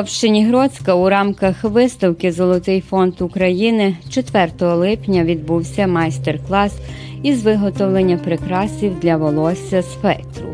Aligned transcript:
У 0.00 0.02
общині 0.02 0.44
Гроцька 0.44 0.94
у 0.94 1.08
рамках 1.08 1.64
виставки 1.64 2.32
Золотий 2.32 2.80
фонд 2.80 3.20
України 3.20 3.96
4 4.10 4.50
липня 4.60 5.24
відбувся 5.24 5.86
майстер-клас 5.86 6.74
із 7.22 7.42
виготовлення 7.42 8.16
прикрасів 8.16 9.00
для 9.00 9.16
волосся 9.16 9.82
з 9.82 9.94
фетру. 9.94 10.48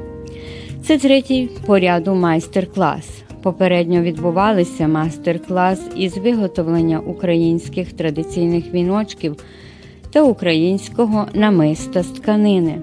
Це 0.83 0.99
третій 0.99 1.49
по 1.67 1.79
ряду 1.79 2.15
майстер-клас. 2.15 3.09
Попередньо 3.43 4.03
відбувалися 4.03 4.89
майстер-клас 4.89 5.81
із 5.97 6.19
виготовлення 6.19 7.01
українських 7.01 7.93
традиційних 7.93 8.75
віночків 8.75 9.37
та 10.11 10.23
українського 10.23 11.27
намиста 11.35 12.03
з 12.03 12.07
тканини. 12.07 12.79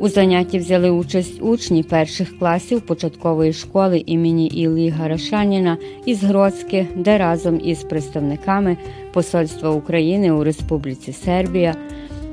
У 0.00 0.08
занятті 0.08 0.58
взяли 0.58 0.90
участь 0.90 1.42
учні 1.42 1.82
перших 1.82 2.38
класів 2.38 2.80
початкової 2.80 3.52
школи 3.52 4.02
імені 4.06 4.46
Іллі 4.46 4.88
Гарашаніна 4.88 5.76
із 6.06 6.24
Гроцьки, 6.24 6.86
де 6.96 7.18
разом 7.18 7.60
із 7.64 7.82
представниками 7.82 8.76
Посольства 9.12 9.70
України 9.70 10.32
у 10.32 10.44
Республіці 10.44 11.12
Сербія 11.12 11.74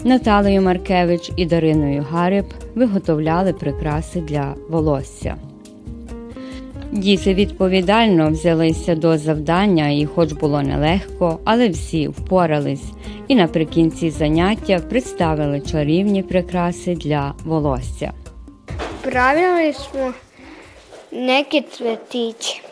Наталею 0.04 0.62
Маркевич 0.62 1.32
і 1.38 1.46
Дариною 1.46 2.06
Гариб 2.12 2.46
виготовляли 2.76 3.54
прикраси 3.54 4.22
для 4.22 4.56
волосся. 4.70 5.36
Діти 6.96 7.34
відповідально 7.34 8.32
взялися 8.32 8.96
до 8.96 9.18
завдання, 9.18 9.90
і, 9.90 10.06
хоч 10.06 10.32
було 10.34 10.62
нелегко, 10.62 11.40
але 11.46 11.70
всі 11.70 12.08
впорались 12.08 12.84
і 13.28 13.36
наприкінці 13.36 14.10
заняття 14.10 14.80
представили 14.90 15.62
чарівні 15.62 16.24
прикраси 16.24 16.96
для 16.96 17.34
волосся. 17.46 18.14
Правильно 19.02 19.74
ми 19.94 20.14
некі 21.12 21.62
цвітить. 21.62 22.64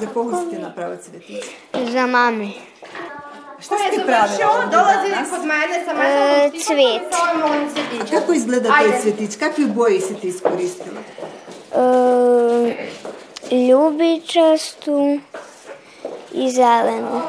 За 0.00 0.06
кого 0.06 0.42
ти 0.50 0.58
направила 0.58 0.96
цвіти? 0.96 1.44
За 1.92 2.06
мами. 2.06 2.52
Що 3.60 3.76
ж 3.76 3.90
ти 3.90 3.98
правила? 3.98 4.68
Долази 4.72 5.08
від 5.08 5.44
мене 5.44 5.82
саме 5.86 6.04
е, 6.46 6.50
цвіт. 6.50 7.02
Какой 8.10 8.38
згледа 8.38 8.78
той 8.80 8.98
цвітич? 9.02 9.30
Як 9.40 9.58
ви 9.58 9.64
боїся 9.66 10.14
ти 10.14 10.32
скористила? 10.32 11.00
Е, 11.76 11.78
ljubičastu 13.52 15.18
i 16.32 16.50
zelenu 16.50 17.20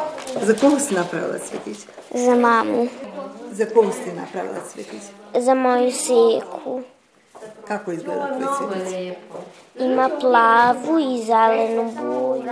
За 0.41 0.53
кого 0.55 0.79
si 0.79 0.93
napravila 0.93 1.39
cvetić? 1.39 1.77
za 2.11 2.35
mamu, 2.35 2.87
Za 3.51 3.65
koga 3.65 3.91
si 3.93 4.11
napravila 4.11 4.57
cvetić? 4.73 5.01
za 5.35 5.53
moju 5.53 5.91
siku. 5.91 6.81
Kako 7.67 7.91
izgleda 7.91 8.27
tvoj 8.29 8.47
cvetić? 8.59 9.13
Ima 9.77 10.09
plavu 10.11 10.99
i 11.01 11.23
zelenu 11.23 11.91
boju. 11.91 12.43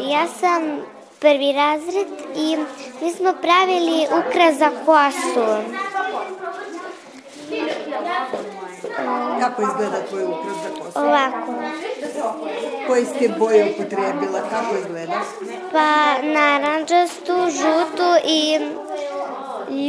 Ja 0.00 0.26
sam 0.40 0.80
prvi 1.20 1.52
razred 1.52 2.06
i 2.36 2.56
mi 3.02 3.12
smo 3.12 3.32
pravili 3.34 4.06
ukras 4.20 4.56
za 4.56 4.70
kosu. 4.86 5.72
Kako 9.40 9.62
izgleda 9.62 10.02
tvoj 10.08 10.24
ukras 10.24 10.56
za 10.62 10.84
kosu? 10.84 10.98
Ovako. 10.98 11.54
Koje 12.86 13.04
si 13.04 13.18
ti 13.18 13.30
boje 13.38 13.74
upotrijebila? 13.74 14.40
Kako 14.50 14.76
izgleda? 14.76 15.20
Pa 15.72 16.22
naranđastu, 16.22 17.32
žutu 17.50 18.10
i 18.24 18.58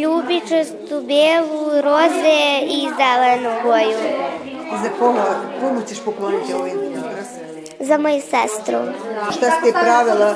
ljubičastu, 0.01 1.01
belu, 1.01 1.81
roze 1.81 2.59
i 2.63 2.89
zelenu 2.97 3.49
boju. 3.63 3.97
I 4.45 4.83
za 4.83 4.89
koga, 4.99 5.25
komu 5.61 5.81
ćeš 5.81 6.03
pokloniti 6.05 6.53
ovaj 6.53 6.71
ukras? 6.71 7.27
Za 7.79 7.97
moju 7.97 8.21
sestru. 8.21 8.77
Šta 9.31 9.51
si 9.51 9.63
ti 9.63 9.71
pravila? 9.81 10.35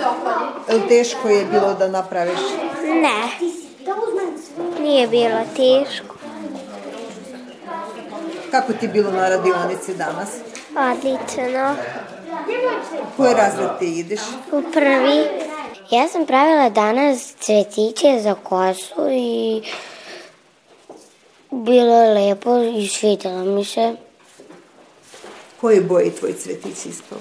Teško 0.88 1.30
je 1.30 1.46
bilo 1.46 1.74
da 1.74 1.88
napraviš? 1.88 2.40
Ne. 2.84 3.50
Nije 4.80 5.08
bilo 5.08 5.40
teško. 5.56 6.11
Kako 8.52 8.74
ti 8.74 8.86
je 8.86 8.90
bilo 8.90 9.12
na 9.12 9.30
radionici 9.30 9.94
danas? 9.94 10.30
Odlično. 10.72 11.76
U 12.94 13.18
koji 13.18 13.34
razred 13.34 13.70
ti 13.80 14.00
ideš? 14.00 14.20
U 14.52 14.64
prvi. 14.64 15.26
Ja 15.92 16.08
sam 16.08 16.26
pravila 16.26 16.70
danas 16.70 17.34
cvetiće 17.36 18.20
za 18.20 18.36
kosu 18.36 19.10
i 19.12 19.62
bilo 21.52 21.96
je 21.96 22.10
lepo 22.12 22.58
i 22.58 22.88
svidjelo 22.90 23.46
mi 23.46 23.66
se. 23.66 23.96
Koje 25.62 25.82
boje 25.82 26.06
je 26.06 26.12
tvoj 26.12 26.34
cvetić 26.34 26.86
ispao? 26.86 27.18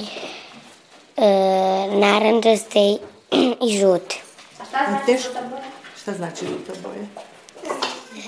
E, 1.16 1.26
naranđaste 1.90 2.78
i- 2.78 2.98
i 3.62 3.78
žute. 3.78 4.16
A 4.74 5.06
teško? 5.06 5.32
Šta 6.02 6.12
znači 6.12 6.46
žuta 6.46 6.72
boja? 6.82 7.06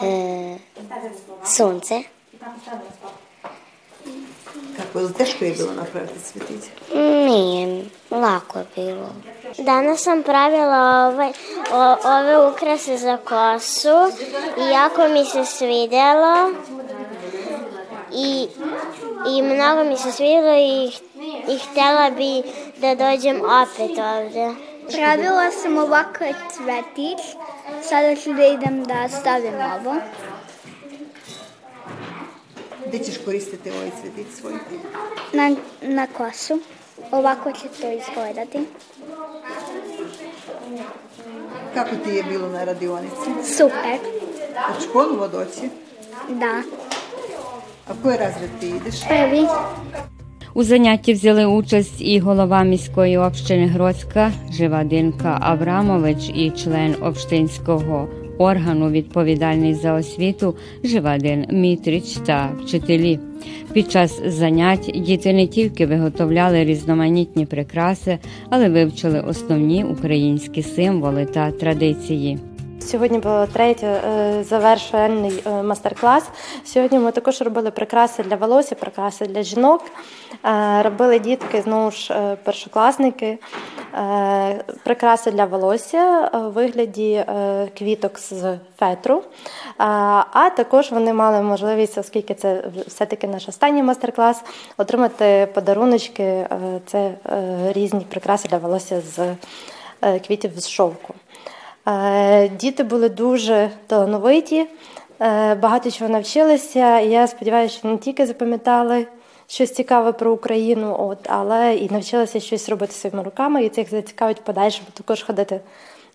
E, 0.03 0.59
sunce. 1.47 2.03
Kako 4.77 4.99
je 4.99 5.05
li 5.05 5.13
teško 5.13 5.45
je 5.45 5.53
bilo 5.53 5.73
napraviti 5.73 6.21
cvetić? 6.21 6.65
Nije, 6.95 7.85
lako 8.11 8.59
je 8.59 8.67
bilo. 8.77 9.09
Danas 9.59 10.03
sam 10.03 10.23
pravila 10.23 11.09
ovaj, 11.13 11.33
o, 11.73 11.97
ove 12.05 12.49
ukrase 12.53 12.97
za 12.97 13.17
kosu 13.17 14.23
i 14.59 14.71
jako 14.71 15.09
mi 15.09 15.25
se 15.25 15.45
svidjelo 15.45 16.51
i, 18.15 18.49
i 19.37 19.43
mnogo 19.43 19.85
mi 19.85 19.97
se 19.97 20.13
svidjelo 20.13 20.55
i, 20.57 20.93
i 21.49 21.59
htjela 21.59 22.11
bi 22.11 22.43
da 22.77 22.95
dođem 22.95 23.37
opet 23.37 23.99
ovdje. 23.99 24.55
Pravila 24.93 25.51
sam 25.51 25.79
ovako 25.79 26.25
cvetić. 26.51 27.19
Sada 27.83 28.17
ću 28.17 28.33
da 28.33 28.47
idem 28.47 28.85
da 28.85 29.09
stavim 29.09 29.55
ovo. 29.55 29.97
Gde 32.87 32.99
ćeš 32.99 33.19
koristiti 33.25 33.71
ovaj 33.71 33.91
cvetić 34.01 34.27
svoj? 34.41 34.53
Na, 35.33 35.57
na 35.83 36.07
kosu. 36.07 36.61
Ovako 37.11 37.53
će 37.53 37.69
to 37.81 37.93
izgledati. 37.93 38.59
Kako 41.75 41.97
ti 42.05 42.11
je 42.11 42.23
bilo 42.23 42.49
na 42.49 42.65
radionici? 42.65 43.55
Super. 43.57 43.99
Hoćeš 44.67 44.93
ponovo 44.93 45.29
doći? 45.29 45.71
Da. 46.29 46.63
A 47.89 47.93
koji 48.03 48.17
razred 48.17 48.51
ti 48.61 48.69
ideš? 48.69 49.01
Prvi. 49.09 49.47
У 50.55 50.63
занятті 50.63 51.13
взяли 51.13 51.47
участь 51.47 52.01
і 52.01 52.21
голова 52.21 52.63
міської 52.63 53.19
общини 53.19 53.67
Гроцька 53.67 54.33
Живадинка 54.53 55.39
Аврамович, 55.41 56.29
і 56.35 56.51
член 56.51 56.97
общинського 57.03 58.09
органу, 58.43 58.91
відповідальний 58.91 59.75
за 59.75 59.95
освіту 59.95 60.57
Живадин 60.85 61.47
Мітрич 61.51 62.17
та 62.27 62.51
вчителі. 62.61 63.19
Під 63.73 63.91
час 63.91 64.23
занять 64.27 64.91
діти 64.95 65.33
не 65.33 65.47
тільки 65.47 65.87
виготовляли 65.87 66.65
різноманітні 66.65 67.47
прикраси, 67.47 68.19
але 68.51 68.69
вивчили 68.69 69.21
основні 69.21 69.85
українські 69.85 70.63
символи 70.63 71.25
та 71.25 71.51
традиції. 71.51 72.39
Сьогодні 72.87 73.19
було 73.19 73.47
третій 73.47 73.87
е, 73.87 74.45
завершальний 74.49 75.43
е, 75.47 75.63
мастер-клас. 75.63 76.31
Сьогодні 76.65 76.99
ми 76.99 77.13
також 77.13 77.43
робили 77.43 77.71
прикраси 77.71 78.23
для 78.23 78.37
волосся, 78.37 78.75
прикраси 78.75 79.27
для 79.27 79.43
жінок. 79.43 79.83
Е, 80.45 80.83
Робили 80.83 81.19
дітки, 81.19 81.63
знову 81.63 81.91
ж 81.91 82.37
першокласники, 82.45 83.39
прикраси 84.85 85.31
для 85.31 85.45
волосся 85.45 86.31
е, 86.35 86.39
у 86.39 86.51
вигляді 86.51 87.13
е, 87.13 87.69
квіток 87.79 88.19
з 88.19 88.59
фетру. 88.79 89.17
Е, 89.17 89.23
А 89.79 90.51
також 90.57 90.91
вони 90.93 91.13
мали 91.13 91.43
можливість, 91.43 91.99
оскільки 91.99 92.35
це 92.35 92.65
все-таки 92.87 93.27
наш 93.29 93.49
останній 93.49 93.83
мастер-клас, 93.83 94.43
отримати 94.79 95.49
подаруночки. 95.55 96.23
е, 96.23 96.49
Це 96.87 96.99
е, 96.99 97.73
різні 97.73 98.01
прикраси 98.11 98.49
для 98.49 98.59
волосся 98.59 99.01
з 99.01 99.19
е, 100.03 100.19
квітів 100.19 100.51
з 100.61 100.69
шовку. 100.69 101.15
Е, 101.89 102.49
Діти 102.49 102.83
були 102.85 103.09
дуже 103.09 103.71
талановиті, 103.87 104.67
е, 105.21 105.55
багато 105.55 105.91
чого 105.91 106.11
навчилися. 106.11 107.01
Я 107.01 107.27
сподіваюся, 107.27 107.79
що 107.79 107.89
не 107.89 107.97
тільки 107.97 108.27
запам'ятали 108.27 109.07
щось 109.53 109.73
цікаве 109.73 110.13
про 110.13 110.33
Україну, 110.33 110.97
от, 110.99 111.19
але 111.29 111.75
і 111.75 111.91
навчилися 111.91 112.41
щось 112.41 112.69
робити 112.69 112.93
своїми 112.93 113.23
руками, 113.23 113.65
і 113.65 113.69
це 113.69 113.81
їх 113.81 113.91
зацікавить 113.91 114.39
в 114.39 114.43
подальшому 114.43 114.89
також 114.95 115.23
ходити 115.23 115.61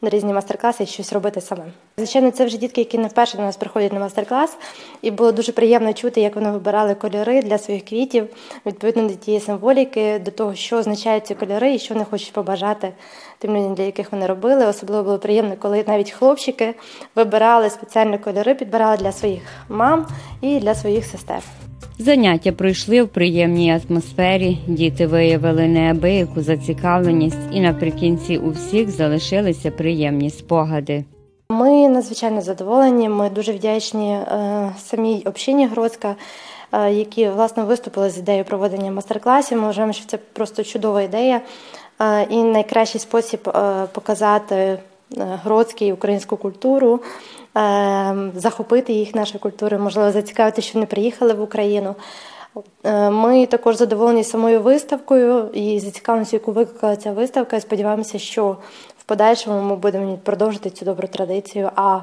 на 0.02 0.10
різні 0.10 0.34
майстер-класи 0.34 0.84
і 0.84 0.88
щось 0.88 1.14
робити 1.14 1.42
самим. 1.42 1.72
Звичайно, 1.98 2.32
це 2.32 2.46
вже 2.46 2.58
дітки, 2.58 2.82
які 2.82 2.98
не 2.98 3.08
вперше 3.08 3.38
до 3.38 3.44
нас 3.44 3.58
приходять 3.58 3.94
на 3.94 4.00
майстер-клас, 4.00 4.58
і 5.02 5.12
було 5.12 5.32
дуже 5.32 5.52
приємно 5.52 5.94
чути, 5.94 6.22
як 6.22 6.36
вони 6.36 6.52
вибирали 6.52 6.96
кольори 6.96 7.42
для 7.42 7.58
своїх 7.58 7.86
квітів, 7.86 8.28
відповідно 8.66 9.08
до 9.08 9.16
тієї 9.16 9.42
символіки, 9.42 10.20
до 10.26 10.32
того, 10.32 10.56
що 10.56 10.78
означають 10.78 11.28
ці 11.28 11.36
кольори 11.36 11.74
і 11.74 11.80
що 11.80 11.94
вони 11.94 12.06
хочуть 12.06 12.34
побажати 12.34 12.94
тим 13.40 13.56
людям, 13.56 13.74
для 13.74 13.84
яких 13.84 14.12
вони 14.12 14.26
робили. 14.26 14.66
Особливо 14.66 15.04
було 15.04 15.18
приємно, 15.20 15.56
коли 15.60 15.84
навіть 15.88 16.12
хлопчики 16.12 16.76
вибирали 17.16 17.70
спеціальні 17.70 18.18
кольори, 18.18 18.56
підбирали 18.56 18.98
для 18.98 19.12
своїх 19.12 19.42
мам 19.70 20.08
і 20.42 20.60
для 20.60 20.76
своїх 20.76 21.06
сестер. 21.06 21.40
Заняття 22.00 22.52
пройшли 22.52 23.04
в 23.04 23.08
приємній 23.08 23.82
атмосфері. 23.90 24.58
Діти 24.68 25.08
виявили 25.08 25.68
неабияку 25.68 26.42
зацікавленість, 26.42 27.38
і 27.52 27.62
наприкінці 27.62 28.38
у 28.38 28.50
всіх 28.50 28.90
залишилися 28.90 29.72
приємні 29.72 30.30
спогади. 30.30 31.06
Ми 31.50 31.90
надзвичайно 31.90 32.42
задоволені. 32.42 33.10
Ми 33.10 33.30
дуже 33.30 33.52
вдячні 33.52 34.12
е, 34.12 34.72
самій 34.78 35.24
общині 35.26 35.68
Гродська, 35.68 36.16
е, 36.72 36.94
які 36.94 37.30
власне 37.30 37.64
виступили 37.64 38.10
з 38.10 38.18
ідеєю 38.18 38.46
проведення 38.46 38.92
майстер-класів. 38.92 39.58
Ми 39.58 39.64
вважаємо, 39.64 39.94
що 39.94 40.06
це 40.06 40.18
просто 40.18 40.64
чудова 40.64 41.02
ідея 41.02 41.42
і 42.30 42.44
найкращий 42.44 43.02
спосіб 43.02 43.50
е, 43.50 43.86
показати 43.92 44.56
е, 44.56 44.80
гродський 45.18 45.94
українську 45.94 46.38
культуру, 46.38 47.00
е, 47.58 48.16
захопити 48.36 48.94
їх 48.94 49.16
нашої 49.16 49.40
культури, 49.40 49.78
можливо, 49.78 50.12
зацікавити, 50.12 50.62
що 50.62 50.80
не 50.80 50.86
приїхали 50.86 51.34
в 51.34 51.42
Україну. 51.42 51.96
Е, 52.84 53.10
Ми 53.10 53.46
також 53.46 53.76
задоволені 53.76 54.24
самою 54.24 54.62
виставкою 54.62 55.50
і 55.54 55.80
зацікавленістю, 55.80 56.36
яку 56.36 56.52
викликала 56.52 56.96
ця 56.96 57.12
виставка. 57.12 57.60
Сподіваємося, 57.60 58.20
що 58.20 58.58
в 58.98 59.04
подальшому 59.04 59.62
ми 59.62 59.76
будемо 59.76 60.18
продовжити 60.18 60.70
цю 60.70 60.86
добру 60.86 61.08
традицію. 61.08 61.72
А 61.76 62.00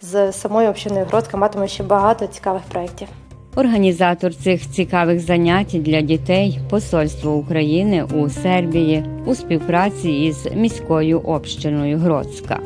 з 0.00 0.32
самою 0.32 0.70
общиною 0.70 1.06
Гродська 1.06 1.36
матиме 1.36 1.68
ще 1.68 1.82
багато 1.82 2.26
цікавих 2.26 2.62
проєктів. 2.62 3.08
Організатор 3.56 4.34
цих 4.34 4.70
цікавих 4.70 5.20
занять 5.20 5.76
для 5.82 6.00
дітей 6.00 6.58
Посольство 6.70 7.34
України 7.34 8.04
у 8.04 8.28
Сербії 8.28 9.04
у 9.26 9.34
співпраці 9.34 10.10
із 10.10 10.48
міською 10.54 11.18
общиною 11.18 11.98
Гродська. 11.98 12.58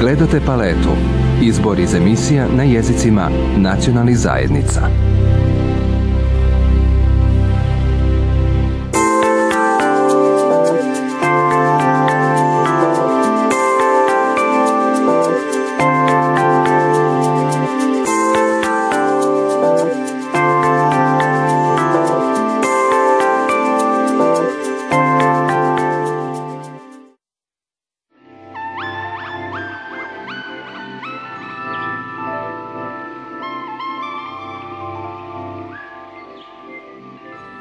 Gledate 0.00 0.40
paletu. 0.46 0.94
Izbor 1.42 1.80
iz 1.80 1.94
emisija 1.94 2.48
na 2.48 2.62
jezicima 2.62 3.30
nacionalnih 3.56 4.18
zajednica. 4.18 5.03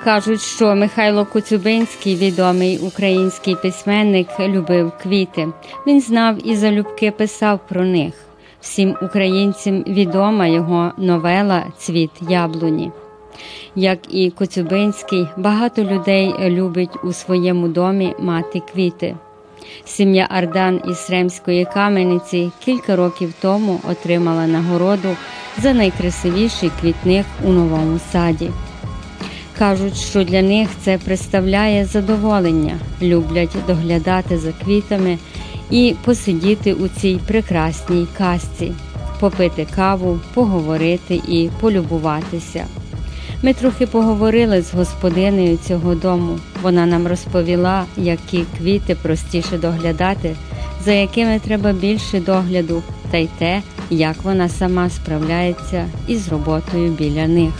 Кажуть, 0.04 0.42
що 0.42 0.76
Михайло 0.76 1.26
Коцюбинський, 1.26 2.16
відомий 2.16 2.78
український 2.78 3.56
письменник, 3.56 4.28
любив 4.40 4.92
квіти. 5.04 5.48
Він 5.88 6.02
знав 6.02 6.48
і 6.48 6.56
залюбки 6.56 7.12
писав 7.12 7.60
про 7.70 7.86
них. 7.86 8.14
Всім 8.62 8.96
українцям 9.02 9.84
відома 9.84 10.48
його 10.48 10.92
новела 10.98 11.64
Цвіт 11.78 12.12
яблуні. 12.22 12.92
Як 13.76 14.00
і 14.10 14.32
Коцюбинський, 14.32 15.28
багато 15.38 15.84
людей 15.84 16.34
любить 16.40 17.04
у 17.04 17.14
своєму 17.14 17.68
домі 17.68 18.16
мати 18.20 18.62
квіти. 18.74 19.16
Сім'я 19.86 20.28
Ардан 20.30 20.82
із 20.90 21.10
Ремської 21.10 21.66
камениці 21.66 22.52
кілька 22.66 22.96
років 22.96 23.34
тому 23.42 23.80
отримала 23.92 24.48
нагороду 24.48 25.10
за 25.58 25.74
найкрасивіший 25.74 26.72
квітник 26.82 27.26
у 27.44 27.50
новому 27.50 28.00
саді. 28.12 28.50
Кажуть, 29.58 29.98
що 29.98 30.24
для 30.24 30.42
них 30.42 30.70
це 30.82 30.98
представляє 30.98 31.86
задоволення, 31.86 32.76
люблять 33.02 33.56
доглядати 33.68 34.38
за 34.38 34.52
квітами 34.52 35.18
і 35.72 35.96
посидіти 36.06 36.74
у 36.74 36.88
цій 36.88 37.20
прекрасній 37.28 38.08
казці, 38.18 38.72
попити 39.20 39.68
каву, 39.76 40.20
поговорити 40.34 41.16
і 41.16 41.50
полюбуватися. 41.60 42.66
Ми 43.44 43.54
трохи 43.54 43.88
поговорили 43.88 44.62
з 44.62 44.74
господинею 44.74 45.58
цього 45.68 45.96
дому. 45.96 46.40
Вона 46.62 46.86
нам 46.86 47.08
розповіла, 47.08 47.86
які 47.98 48.46
квіти 48.58 48.96
простіше 48.96 49.58
доглядати, 49.58 50.36
за 50.86 50.92
якими 50.92 51.40
треба 51.40 51.72
більше 51.72 52.20
догляду, 52.20 52.84
та 53.12 53.18
й 53.18 53.30
те, 53.38 53.62
як 53.90 54.16
вона 54.24 54.50
сама 54.50 54.90
справляється 54.90 55.86
із 56.08 56.30
роботою 56.30 56.92
біля 56.92 57.28
них. 57.28 57.54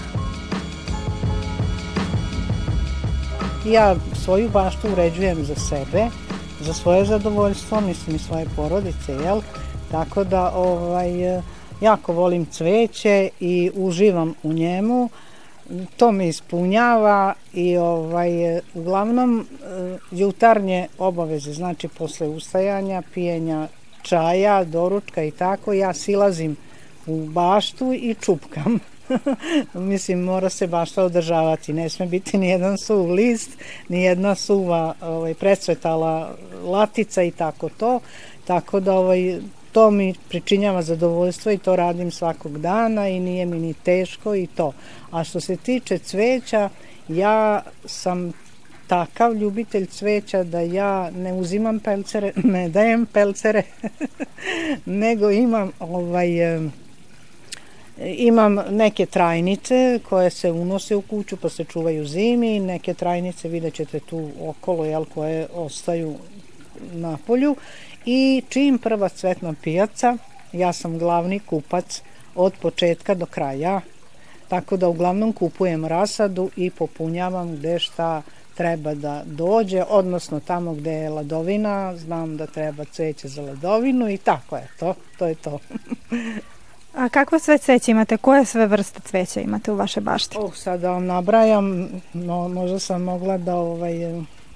Ja 3.66 3.96
svoju 4.24 4.50
baštu 4.50 4.88
uređujem 4.92 5.46
za 5.46 5.56
sebe, 5.56 6.08
za 6.60 6.74
svoje 6.74 7.06
zadovoljstvo, 7.06 7.82
mislim 7.82 8.16
i 8.16 8.20
svoje 8.20 8.46
porodice, 8.56 9.14
jel? 9.14 9.42
Tako 9.92 10.24
da 10.24 10.52
ovaj, 10.56 11.12
jako 11.82 12.14
volim 12.14 12.46
cveće 12.46 13.30
i 13.40 13.72
uživam 13.76 14.34
u 14.44 14.54
njemu. 14.54 15.10
To 15.98 16.12
me 16.12 16.28
ispunjava 16.28 17.34
i 17.54 17.78
ovaj, 17.78 18.60
uglavnom 18.74 19.40
eh, 19.40 19.98
jutarnje 20.12 20.88
obaveze, 20.98 21.54
znači 21.54 21.88
posle 21.88 22.28
ustajanja, 22.28 23.02
pijenja 23.14 23.68
čaja, 24.02 24.64
doručka 24.64 25.24
i 25.24 25.32
tako, 25.32 25.74
ja 25.74 25.94
silazim 25.94 26.56
u 27.08 27.26
baštu 27.26 27.94
i 27.94 28.16
čupkam. 28.22 28.80
Mislim, 29.74 30.20
mora 30.20 30.50
se 30.50 30.68
bašta 30.68 31.04
održavati. 31.04 31.74
Ne 31.74 31.90
sme 31.90 32.06
biti 32.06 32.38
ni 32.38 32.50
jedan 32.50 32.78
suv 32.78 33.12
list, 33.12 33.50
ni 33.90 34.04
jedna 34.04 34.36
suva 34.36 34.94
ovaj, 35.02 35.34
precvetala 35.34 36.36
latica 36.64 37.24
i 37.24 37.32
tako 37.32 37.70
to. 37.70 38.00
Tako 38.46 38.80
da 38.80 38.94
ovaj, 38.94 39.40
to 39.72 39.92
mi 39.92 40.14
pričinjava 40.30 40.82
zadovoljstvo 40.82 41.52
i 41.52 41.58
to 41.58 41.76
radim 41.76 42.12
svakog 42.12 42.60
dana 42.60 43.10
i 43.10 43.20
nije 43.20 43.46
mi 43.46 43.60
ni 43.60 43.74
teško 43.74 44.36
i 44.36 44.48
to. 44.48 44.74
A 45.12 45.24
što 45.24 45.40
se 45.40 45.56
tiče 45.56 45.98
cveća, 45.98 46.70
ja 47.08 47.62
sam 47.86 48.34
takav 48.88 49.34
ljubitelj 49.34 49.86
cveća 49.86 50.44
da 50.44 50.60
ja 50.60 51.12
ne 51.12 51.34
uzimam 51.34 51.80
pelcere, 51.80 52.32
ne 52.54 52.70
dajem 52.70 53.06
pelcere, 53.06 53.64
nego 54.86 55.32
imam 55.32 55.72
ovaj, 55.80 56.30
Imam 57.98 58.60
neke 58.70 59.06
trajnice 59.06 60.00
koje 60.10 60.30
se 60.30 60.52
unose 60.52 60.96
u 60.96 61.02
kuću 61.02 61.38
pa 61.38 61.50
se 61.50 61.64
čuvaju 61.64 62.06
zimi, 62.06 62.60
neke 62.60 62.94
trajnice 62.94 63.48
vidjet 63.48 63.74
ćete 63.74 64.00
tu 64.00 64.30
okolo 64.42 64.86
jel, 64.86 65.06
koje 65.06 65.48
ostaju 65.54 66.16
na 66.92 67.18
polju. 67.28 67.56
I 68.06 68.44
čim 68.50 68.78
prva 68.78 69.10
cvetna 69.10 69.54
pijaca, 69.64 70.18
ja 70.52 70.74
sam 70.74 70.98
glavni 70.98 71.40
kupac 71.40 72.02
od 72.36 72.54
početka 72.62 73.16
do 73.16 73.26
kraja, 73.26 73.82
tako 74.48 74.78
da 74.78 74.88
uglavnom 74.88 75.34
kupujem 75.34 75.86
rasadu 75.86 76.50
i 76.56 76.70
popunjavam 76.70 77.56
gde 77.56 77.80
šta 77.80 78.22
treba 78.56 78.94
da 78.94 79.24
dođe, 79.26 79.84
odnosno 79.90 80.40
tamo 80.40 80.74
gde 80.74 80.92
je 80.92 81.10
ladovina, 81.10 81.98
znam 81.98 82.38
da 82.38 82.48
treba 82.48 82.86
cveće 82.86 83.28
za 83.28 83.42
ladovinu 83.42 84.10
i 84.10 84.18
tako 84.18 84.56
je 84.56 84.68
to, 84.80 84.94
to 85.18 85.28
je 85.28 85.36
to. 85.36 85.60
A 86.96 87.10
kakvo 87.10 87.40
sve 87.40 87.58
cveće 87.58 87.92
imate? 87.92 88.18
Koje 88.18 88.46
sve 88.46 88.68
vrste 88.68 89.00
cveća 89.00 89.42
imate 89.42 89.72
u 89.72 89.76
vašoj 89.76 90.02
bašti? 90.02 90.38
Oh, 90.40 90.56
sad 90.56 90.80
da 90.80 90.92
vam 90.92 91.06
nabrajam, 91.06 91.90
no, 92.14 92.48
možda 92.48 92.80
sam 92.80 93.02
mogla 93.04 93.38
da 93.38 93.56
ovaj, 93.56 93.94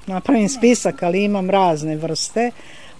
napravim 0.08 0.50
spisak, 0.50 1.04
ali 1.04 1.24
imam 1.24 1.50
razne 1.50 1.96
vrste. 1.96 2.52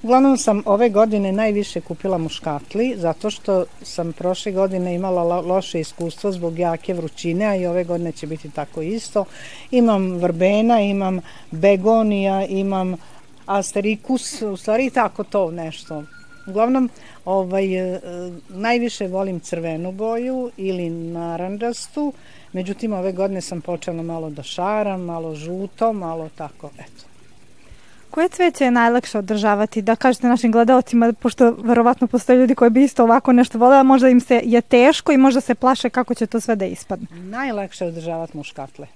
Uglavnom 0.04 0.38
sam 0.38 0.64
ove 0.66 0.90
godine 0.90 1.32
najviše 1.32 1.82
kupila 1.82 2.18
muškatli, 2.18 2.96
zato 2.98 3.30
što 3.30 3.66
sam 3.82 4.14
prošle 4.14 4.52
godine 4.52 4.96
imala 4.96 5.24
lo 5.24 5.42
loše 5.42 5.80
iskustvo 5.80 6.32
zbog 6.32 6.60
jake 6.60 6.94
vrućine, 6.94 7.46
a 7.46 7.56
i 7.56 7.66
ove 7.66 7.84
godine 7.84 8.12
će 8.12 8.28
biti 8.28 8.50
tako 8.50 8.82
isto. 8.82 9.26
Imam 9.72 10.18
vrbena, 10.18 10.82
imam 10.82 11.20
begonija, 11.52 12.46
imam 12.46 12.96
asterikus, 13.46 14.42
u 14.42 14.58
stvari 14.58 14.90
tako 14.90 15.24
to 15.24 15.52
nešto. 15.52 16.04
Uglavnom, 16.48 16.90
ovaj, 17.26 17.96
e, 17.96 18.00
najviše 18.50 19.08
volim 19.08 19.40
crvenu 19.40 19.92
boju 19.92 20.52
ili 20.58 20.90
naranđastu, 20.90 22.14
međutim 22.54 22.94
ove 22.94 23.12
godine 23.12 23.42
sam 23.42 23.62
počela 23.62 24.04
malo 24.04 24.30
da 24.30 24.44
šaram, 24.44 25.02
malo 25.02 25.36
žuto, 25.36 25.94
malo 25.94 26.30
tako, 26.36 26.70
eto. 26.80 27.04
Koje 28.10 28.30
cveće 28.30 28.64
je 28.64 28.72
najlakše 28.72 29.18
održavati? 29.18 29.82
Da 29.82 29.96
kažete 29.96 30.28
našim 30.28 30.52
gledalcima, 30.52 31.14
pošto 31.14 31.52
verovatno 31.52 32.08
postoje 32.08 32.40
ljudi 32.40 32.56
koji 32.56 32.70
bi 32.70 32.84
isto 32.84 33.04
ovako 33.04 33.34
nešto 33.34 33.58
voleli, 33.58 33.80
a 33.80 33.84
možda 33.84 34.10
im 34.10 34.20
se 34.20 34.42
je 34.44 34.62
teško 34.62 35.12
i 35.12 35.18
možda 35.18 35.42
se 35.42 35.56
plaše 35.56 35.90
kako 35.90 36.14
će 36.14 36.26
to 36.26 36.40
sve 36.40 36.56
da 36.56 36.66
ispadne. 36.66 37.08
Najlakše 37.12 37.86
je 37.86 37.90
održavati 37.90 38.38
muškatle. 38.38 38.88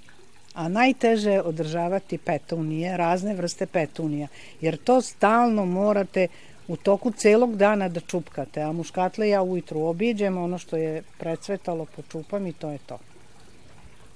a 0.53 0.67
najteže 0.67 1.31
je 1.31 1.41
održavati 1.41 2.17
petunije, 2.17 2.97
razne 2.97 3.33
vrste 3.33 3.65
petunija, 3.65 4.27
jer 4.61 4.77
to 4.77 5.01
stalno 5.01 5.65
morate 5.65 6.27
u 6.71 6.75
toku 6.75 7.11
celog 7.11 7.55
dana 7.55 7.89
da 7.89 7.99
čupkate, 7.99 8.61
a 8.61 8.71
muškatle 8.71 9.29
ja 9.29 9.41
ujutru 9.41 9.81
obiđem, 9.81 10.37
ono 10.37 10.57
što 10.57 10.77
je 10.77 11.03
precvetalo 11.17 11.85
počupam 11.85 12.47
i 12.47 12.53
to 12.53 12.69
je 12.69 12.77
to. 12.77 12.97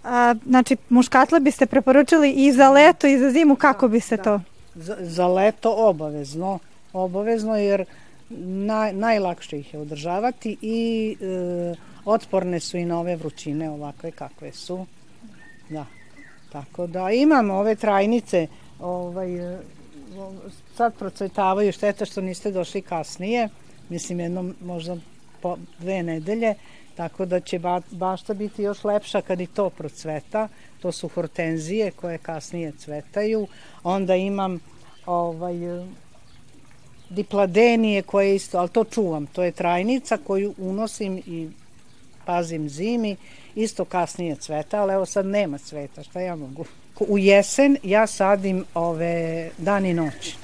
A, 0.03 0.35
znači, 0.45 0.77
muškatle 0.89 1.39
biste 1.39 1.65
preporučili 1.65 2.31
i 2.31 2.51
za 2.51 2.69
leto 2.69 3.07
i 3.07 3.17
za 3.19 3.31
zimu, 3.31 3.55
kako 3.55 3.87
bi 3.87 3.99
se 3.99 4.17
da. 4.17 4.23
to? 4.23 4.41
Za, 4.75 4.97
za 4.99 5.27
leto 5.27 5.73
obavezno, 5.77 6.59
obavezno 6.93 7.57
jer 7.57 7.85
naj, 8.29 8.93
najlakše 8.93 9.59
ih 9.59 9.73
je 9.73 9.79
održavati 9.79 10.57
i 10.61 11.15
e, 11.21 11.75
otporne 12.05 12.59
su 12.59 12.77
i 12.77 12.85
na 12.85 12.99
ove 12.99 13.15
vrućine 13.15 13.69
ovakve 13.69 14.11
kakve 14.11 14.51
su. 14.51 14.85
Da. 15.69 15.85
Tako 16.51 16.87
da 16.87 17.11
imamo 17.11 17.53
ove 17.53 17.75
trajnice, 17.75 18.47
ovaj, 18.79 19.29
sad 20.75 20.93
procvetavaju, 20.95 21.71
šteta 21.71 22.05
što 22.05 22.21
niste 22.21 22.51
došli 22.51 22.81
kasnije, 22.81 23.49
mislim 23.89 24.19
jednom 24.19 24.55
možda 24.61 24.97
po 25.41 25.57
dve 25.79 26.03
nedelje, 26.03 26.55
tako 26.95 27.25
da 27.25 27.39
će 27.39 27.59
ba, 27.59 27.81
bašta 27.91 28.33
biti 28.33 28.63
još 28.63 28.83
lepša 28.83 29.21
kad 29.21 29.41
i 29.41 29.47
to 29.47 29.69
procveta. 29.69 30.47
To 30.81 30.91
su 30.91 31.07
hortenzije 31.07 31.91
koje 31.91 32.17
kasnije 32.17 32.71
cvetaju. 32.77 33.47
Onda 33.83 34.15
imam 34.15 34.59
ovaj, 35.05 35.55
dipladenije 37.09 38.01
koje 38.01 38.35
isto, 38.35 38.57
ali 38.57 38.69
to 38.69 38.83
čuvam. 38.83 39.25
To 39.25 39.43
je 39.43 39.51
trajnica 39.51 40.17
koju 40.17 40.53
unosim 40.57 41.17
i 41.17 41.49
pazim 42.25 42.69
zimi. 42.69 43.15
Isto 43.55 43.85
kasnije 43.85 44.35
cveta, 44.35 44.81
ali 44.81 44.93
evo 44.93 45.05
sad 45.05 45.25
nema 45.25 45.57
cveta, 45.57 46.03
šta 46.03 46.19
ja 46.21 46.35
mogu? 46.35 46.65
U 46.99 47.17
jesen 47.17 47.77
ja 47.83 48.07
sadim 48.07 48.65
ove 48.73 49.49
dan 49.57 49.85
i 49.85 49.93
noć. 49.93 50.35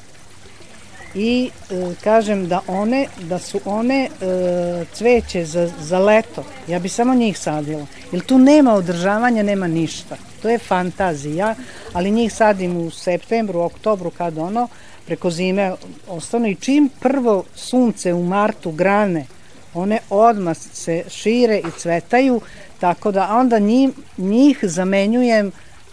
I 1.15 1.50
e, 1.70 1.96
kažem 2.03 2.48
da 2.48 2.62
one 2.67 3.08
da 3.22 3.39
su 3.39 3.60
one 3.65 4.03
e, 4.03 4.86
cveće 4.93 5.46
za, 5.46 5.70
za 5.79 6.00
leto. 6.00 6.43
Ja 6.67 6.79
bi 6.79 6.89
samo 6.89 7.13
njih 7.13 7.39
sadila. 7.39 7.86
Jer 8.12 8.24
tu 8.24 8.38
nema 8.38 8.74
održavanja 8.74 9.43
nema 9.43 9.67
ništa. 9.67 10.17
To 10.41 10.50
je 10.50 10.58
fantazija 10.58 11.55
ali 11.93 12.12
njih 12.12 12.34
sadim 12.34 12.77
u 12.77 12.91
septembru, 12.91 13.60
oktobru 13.60 14.10
kad 14.10 14.38
ono 14.38 14.67
preko 15.05 15.29
zime 15.29 15.74
ostanu. 16.08 16.48
I 16.48 16.55
čim 16.55 16.89
prvo 17.00 17.43
sunce 17.55 18.13
u 18.13 18.24
martu 18.24 18.72
grane 18.72 19.25
one 19.74 20.00
odmah 20.10 20.58
se 20.58 21.03
šire 21.10 21.58
i 21.58 21.79
cvetaju 21.79 22.41
tako 22.79 23.12
da 23.12 23.36
onda 23.36 23.60
njih, 23.60 23.89
njih 24.17 24.60
zamenjujem 24.62 25.51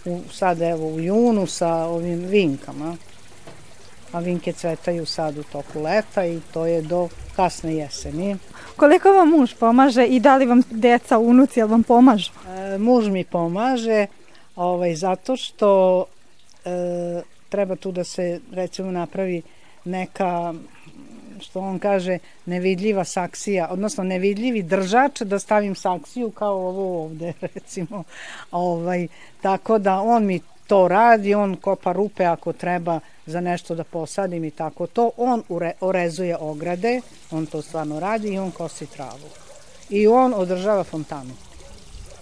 u, 0.09 0.21
sad 0.33 0.63
evo 0.63 0.87
u 0.87 1.01
junu 1.01 1.47
sa 1.47 1.75
ovim 1.75 2.19
vinkama 2.19 2.97
a 4.13 4.19
vinke 4.19 4.53
cvetaju 4.53 5.07
sad 5.07 5.39
u 5.39 5.43
toku 5.43 5.81
leta 5.81 6.27
i 6.27 6.41
to 6.53 6.67
je 6.67 6.83
do 6.83 7.09
kasne 7.37 7.75
jeseni. 7.75 8.37
Koliko 8.77 9.09
vam 9.09 9.29
muž 9.29 9.55
pomaže 9.61 10.07
i 10.07 10.21
da 10.21 10.37
li 10.37 10.47
vam 10.47 10.63
deca, 10.71 11.19
unuci, 11.19 11.61
jel 11.61 11.69
vam 11.69 11.83
pomažu? 11.83 12.31
E, 12.49 12.79
muž 12.79 13.09
mi 13.09 13.25
pomaže 13.25 14.07
ovaj, 14.57 14.95
zato 14.95 15.37
što 15.37 16.05
e, 16.65 17.23
treba 17.49 17.77
tu 17.77 17.93
da 17.93 18.05
se 18.05 18.41
recimo 18.53 18.91
napravi 18.91 19.43
neka 19.85 20.55
što 21.41 21.61
on 21.61 21.79
kaže 21.79 22.19
nevidljiva 22.47 23.05
saksija, 23.05 23.69
odnosno 23.71 24.05
nevidljivi 24.05 24.63
držač 24.63 25.21
da 25.21 25.39
stavim 25.39 25.75
saksiju 25.75 26.31
kao 26.31 26.69
ovo 26.69 27.05
ovde 27.05 27.33
recimo. 27.55 28.05
Ovaj, 28.51 29.09
tako 29.41 29.79
da 29.79 30.01
on 30.01 30.27
mi 30.27 30.41
to 30.67 30.89
radi, 30.89 31.35
on 31.35 31.57
kopa 31.57 31.93
rupe 31.93 32.25
ako 32.25 32.53
treba 32.53 33.01
za 33.27 33.41
nešto 33.41 33.75
da 33.75 33.85
posadim 33.85 34.45
i 34.45 34.51
tako 34.51 34.87
to. 34.87 35.11
On 35.17 35.43
ure, 35.49 35.73
orezuje 35.81 36.37
ograde, 36.37 37.01
on 37.31 37.47
to 37.47 37.63
stvarno 37.63 38.01
radi 38.01 38.29
i 38.29 38.39
on 38.39 38.51
kosi 38.51 38.87
travu. 38.87 39.29
I 39.91 40.07
on 40.07 40.35
održava 40.37 40.85
fontanu. 40.85 41.35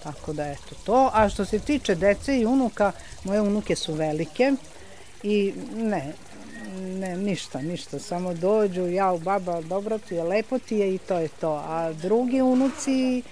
Tako 0.02 0.32
da 0.32 0.46
eto 0.46 0.74
to. 0.84 1.10
A 1.12 1.28
što 1.28 1.44
se 1.44 1.58
tiče 1.58 1.94
dece 1.94 2.38
i 2.38 2.46
unuka, 2.46 2.92
moje 3.24 3.40
unuke 3.40 3.76
su 3.76 3.94
velike 3.94 4.52
i 5.22 5.54
ne, 5.76 6.12
ne, 6.76 7.16
ništa, 7.16 7.62
ništa, 7.62 7.98
samo 7.98 8.34
dođu, 8.34 8.88
ja 8.88 9.12
u 9.12 9.18
baba, 9.18 9.60
dobro 9.60 9.98
ti 9.98 10.14
je, 10.14 10.22
lepo 10.22 10.58
ti 10.58 10.76
je 10.76 10.94
i 10.94 10.98
to 10.98 11.18
je 11.18 11.28
to. 11.28 11.62
A 11.66 11.92
drugi 11.92 12.40
unuci 12.40 13.18
e, 13.18 13.22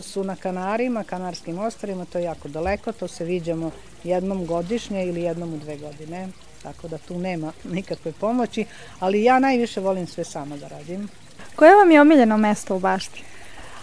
su 0.00 0.24
na 0.24 0.36
Kanarima, 0.36 1.04
Kanarskim 1.04 1.58
ostrovima, 1.58 2.04
to 2.04 2.18
je 2.18 2.24
jako 2.24 2.48
daleko, 2.48 2.92
to 2.92 3.08
se 3.08 3.24
viđamo 3.24 3.70
jednom 4.04 4.46
godišnje 4.46 5.06
ili 5.06 5.22
jednom 5.22 5.54
u 5.54 5.56
dve 5.56 5.76
godine 5.76 6.28
tako 6.62 6.88
da 6.88 6.98
tu 6.98 7.18
nema 7.18 7.52
nikakve 7.64 8.12
pomoći, 8.12 8.64
ali 8.98 9.24
ja 9.24 9.38
najviše 9.38 9.80
volim 9.80 10.06
sve 10.06 10.24
sama 10.24 10.56
da 10.56 10.68
radim. 10.68 11.08
Koje 11.56 11.74
vam 11.74 11.90
je 11.90 12.00
omiljeno 12.00 12.36
mesto 12.36 12.76
u 12.76 12.78
bašti? 12.78 13.22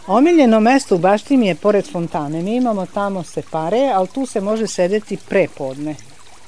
Omiljeno 0.07 0.59
mesto 0.59 0.95
u 0.95 0.97
bašti 0.97 1.37
mi 1.37 1.47
je 1.47 1.55
pored 1.55 1.91
fontane. 1.91 2.41
Mi 2.41 2.55
imamo 2.55 2.85
tamo 2.85 3.23
separe, 3.23 3.91
ali 3.93 4.07
tu 4.07 4.25
se 4.25 4.41
može 4.41 4.67
sedeti 4.67 5.17
prepodne. 5.29 5.95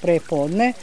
Prepodne, 0.01 0.73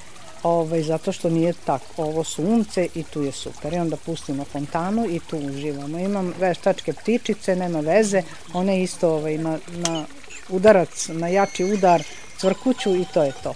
ovaj, 0.43 0.83
zato 0.83 1.12
što 1.12 1.31
nije 1.31 1.52
tako 1.64 2.02
ovo 2.02 2.25
sunce 2.25 2.88
i 2.95 3.02
tu 3.02 3.23
je 3.23 3.33
super. 3.33 3.73
I 3.73 3.78
onda 3.78 3.97
pustimo 3.97 4.45
fontanu 4.45 5.07
i 5.11 5.21
tu 5.31 5.37
uživamo. 5.38 5.99
Imam 5.99 6.35
veštačke 6.38 6.93
ptičice, 6.93 7.57
nema 7.57 7.81
veze, 7.81 8.23
one 8.52 8.83
isto 8.83 9.09
ovaj, 9.09 9.35
ima 9.35 9.59
na 9.69 10.05
udarac, 10.49 11.09
na 11.09 11.28
jači 11.28 11.64
udar 11.64 12.02
cvrkuću 12.38 12.97
i 12.97 13.05
to 13.14 13.23
je 13.23 13.33
to. 13.43 13.55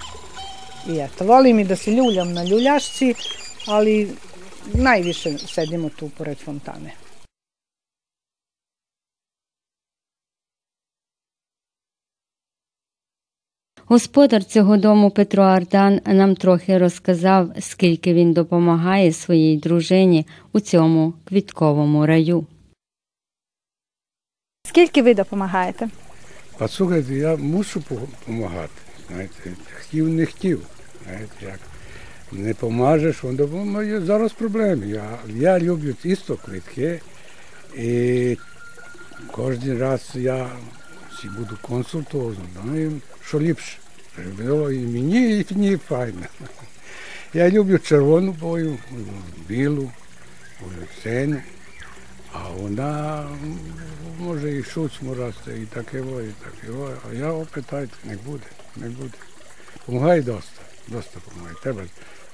I 0.89 0.99
eto, 0.99 1.25
volim 1.25 1.59
i 1.59 1.65
da 1.65 1.77
se 1.77 1.91
ljuljam 1.91 2.33
na 2.33 2.45
ljuljašci, 2.45 3.15
ali 3.67 4.17
najviše 4.75 5.39
sedimo 5.39 5.89
tu 5.89 6.11
pored 6.19 6.39
fontane. 6.39 7.10
Господар 13.92 14.44
цього 14.44 14.76
дому 14.76 15.11
Петро 15.11 15.42
Ардан 15.42 16.00
нам 16.06 16.35
трохи 16.35 16.78
розказав, 16.78 17.50
скільки 17.61 18.14
він 18.14 18.32
допомагає 18.32 19.12
своїй 19.12 19.56
дружині 19.56 20.26
у 20.52 20.61
цьому 20.61 21.14
квітковому 21.25 22.06
раю. 22.06 22.47
Скільки 24.66 25.02
ви 25.02 25.14
допомагаєте? 25.14 25.88
А 26.59 26.68
слухайте, 26.68 27.14
я 27.14 27.37
мушу 27.37 27.82
допомагати. 27.90 28.73
Знаєте, 29.09 29.50
хотів, 29.78 30.09
не 30.09 30.26
хотів. 30.26 30.66
Знаєте, 31.04 31.35
як 31.42 31.61
не 32.32 32.54
помажеш, 32.54 33.20
допомагає. 33.23 34.00
Зараз 34.00 34.32
проблеми. 34.32 34.87
Я, 34.87 35.18
я 35.37 35.59
люблю 35.59 35.92
тісто, 35.92 36.37
квітки. 36.37 37.00
І 37.76 38.37
кожен 39.32 39.78
раз 39.78 40.11
я 40.14 40.49
всі 41.12 41.28
буду 41.28 41.59
консультувати, 41.62 42.38
знаю, 42.62 43.00
що 43.31 43.41
ліпше. 43.41 43.77
Було 44.39 44.73
і 44.73 44.79
мені, 44.79 45.39
і 45.39 45.47
мені 45.51 45.77
файно. 45.77 46.27
Я 47.35 47.51
люблю 47.51 47.79
червону 47.79 48.33
бою, 48.33 48.79
білу, 49.49 49.91
синю. 51.03 51.43
А 52.33 52.49
вона 52.49 53.29
може 54.19 54.53
і 54.53 54.63
шуцьму 54.63 55.15
росте, 55.15 55.59
і 55.59 55.67
таке, 55.67 55.99
і 55.99 56.45
таке. 56.45 56.73
А 57.11 57.15
я 57.15 57.33
опитаю, 57.33 57.89
не 58.05 58.17
буде, 58.17 58.47
не 58.77 58.89
буде. 58.89 59.19
Помагає 59.87 60.23
доста, 60.23 60.63
доста 60.89 61.21
допомагає. 61.25 61.57
Треба 61.63 61.83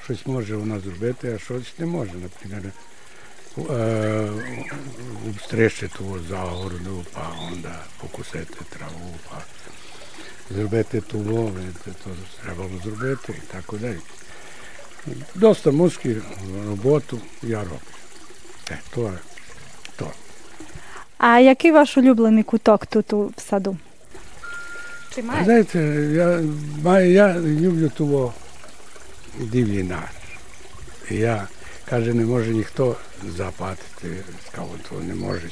щось 0.04 0.26
може 0.26 0.56
вона 0.56 0.80
зробити, 0.80 1.34
а 1.34 1.38
щось 1.38 1.78
не 1.78 1.86
може. 1.86 2.12
Наприклад, 2.12 2.72
обстрижити 5.28 5.88
ту 5.98 6.18
загороду, 6.28 7.04
па 7.12 7.32
покусити 8.00 8.54
траву, 8.70 9.14
зробити 10.50 11.00
ту 11.00 11.18
лови, 11.18 11.60
то 11.84 12.10
треба 12.42 12.64
було 12.64 12.80
зробити 12.84 13.34
і 13.38 13.52
так 13.52 13.80
далі. 13.80 13.98
Доста 15.34 15.70
мужські 15.70 16.16
роботу 16.68 17.20
я 17.42 17.58
роблю. 17.58 17.78
То, 18.94 19.12
то. 19.96 20.10
А 21.18 21.38
який 21.38 21.72
ваш 21.72 21.96
улюблений 21.96 22.42
куток 22.42 22.86
тут 22.86 23.12
у 23.12 23.32
в 23.36 23.40
саду? 23.40 23.76
Чи 25.14 25.22
маєте? 25.22 25.44
Знаєте, 25.44 25.78
я, 26.14 26.40
маю, 26.82 27.12
я 27.12 27.34
люблю 27.38 27.88
того 27.88 28.34
дивлінар. 29.38 30.10
Я, 31.10 31.48
каже, 31.88 32.14
не 32.14 32.24
може 32.24 32.50
ніхто 32.50 32.96
запатити, 33.36 34.24
сказав, 34.46 34.70
то 34.90 35.00
не 35.00 35.14
може. 35.14 35.50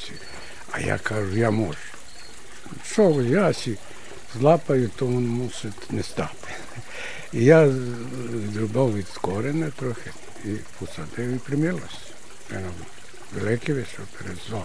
А 0.70 0.80
я 0.80 0.98
кажу, 0.98 1.36
я 1.36 1.50
можу. 1.50 1.78
Що 2.86 3.08
ви, 3.08 3.24
я 3.24 3.52
сі 3.52 3.76
злапаю, 4.38 4.90
то 4.96 5.06
він 5.06 5.28
мусить 5.28 5.92
не 5.92 6.02
стати. 6.02 6.48
І 7.32 7.44
я 7.44 7.70
зробив 8.54 8.96
від 8.96 9.08
корення 9.08 9.72
трохи 9.78 10.10
і 10.44 10.48
посадив 10.78 11.30
і 11.30 11.38
примилося. 11.38 11.98
Велике 13.34 13.72
вийшов 13.72 14.06
перед 14.18 14.36
зо. 14.50 14.64